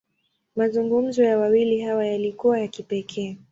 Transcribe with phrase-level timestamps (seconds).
[0.55, 3.37] Mazungumzo ya wawili hawa, yalikuwa ya kipekee.